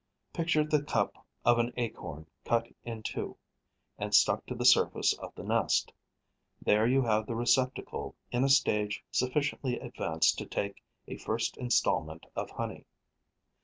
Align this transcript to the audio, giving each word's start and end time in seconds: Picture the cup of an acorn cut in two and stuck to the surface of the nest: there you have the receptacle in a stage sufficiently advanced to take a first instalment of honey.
Picture 0.33 0.63
the 0.63 0.81
cup 0.81 1.27
of 1.45 1.59
an 1.59 1.71
acorn 1.77 2.25
cut 2.43 2.67
in 2.83 3.03
two 3.03 3.37
and 3.99 4.15
stuck 4.15 4.47
to 4.47 4.55
the 4.55 4.65
surface 4.65 5.13
of 5.19 5.31
the 5.35 5.43
nest: 5.43 5.93
there 6.59 6.87
you 6.87 7.03
have 7.03 7.27
the 7.27 7.35
receptacle 7.35 8.15
in 8.31 8.43
a 8.43 8.49
stage 8.49 9.03
sufficiently 9.11 9.79
advanced 9.79 10.39
to 10.39 10.45
take 10.47 10.81
a 11.07 11.17
first 11.17 11.55
instalment 11.57 12.25
of 12.35 12.49
honey. 12.49 12.87